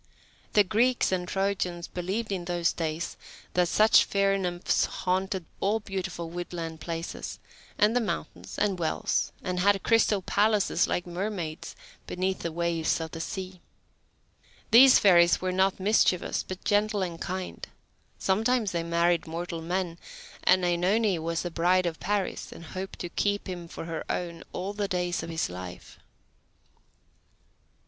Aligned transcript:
The 0.53 0.63
Greeks 0.63 1.11
and 1.11 1.27
Trojans 1.27 1.87
believed 1.87 2.31
in 2.31 2.45
these 2.45 2.73
days 2.73 3.17
that 3.53 3.67
such 3.67 4.03
fair 4.03 4.35
nymphs 4.35 4.85
haunted 4.85 5.45
all 5.59 5.79
beautiful 5.79 6.27
woodland 6.27 6.81
places, 6.81 7.37
and 7.77 7.95
the 7.95 8.01
mountains, 8.01 8.57
and 8.57 8.79
wells, 8.79 9.31
and 9.43 9.59
had 9.59 9.83
crystal 9.83 10.23
palaces, 10.23 10.87
like 10.87 11.05
mermaids, 11.05 11.75
beneath 12.07 12.39
the 12.39 12.51
waves 12.51 12.99
of 12.99 13.11
the 13.11 13.21
sea. 13.21 13.61
These 14.71 14.97
fairies 14.97 15.39
were 15.39 15.51
not 15.51 15.79
mischievous, 15.79 16.41
but 16.41 16.63
gentle 16.65 17.03
and 17.03 17.21
kind. 17.21 17.67
Sometimes 18.17 18.71
they 18.71 18.81
married 18.81 19.27
mortal 19.27 19.61
men, 19.61 19.99
and 20.43 20.63
OEnone 20.65 21.19
was 21.19 21.43
the 21.43 21.51
bride 21.51 21.85
of 21.85 21.99
Paris, 21.99 22.51
and 22.51 22.65
hoped 22.65 22.97
to 23.01 23.09
keep 23.09 23.47
him 23.47 23.67
for 23.67 23.85
her 23.85 24.03
own 24.09 24.43
all 24.51 24.73
the 24.73 24.87
days 24.87 25.21
of 25.21 25.29
his 25.29 25.47
life. 25.47 25.99